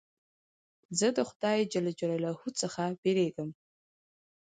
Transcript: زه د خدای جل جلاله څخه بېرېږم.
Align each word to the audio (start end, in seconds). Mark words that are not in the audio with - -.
زه 0.99 1.07
د 1.17 1.19
خدای 1.29 1.59
جل 1.73 1.85
جلاله 1.99 2.31
څخه 2.61 2.83
بېرېږم. 3.01 3.49